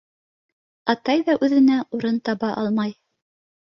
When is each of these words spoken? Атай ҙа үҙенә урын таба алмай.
Атай 0.93 1.21
ҙа 1.29 1.35
үҙенә 1.47 1.77
урын 1.99 2.19
таба 2.31 2.51
алмай. 2.63 2.99